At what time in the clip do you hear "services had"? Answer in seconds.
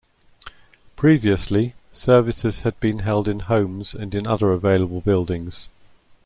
1.91-2.79